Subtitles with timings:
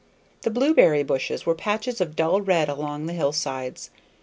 [0.41, 3.91] The blueberry bushes made patches of dull red along the hillsides.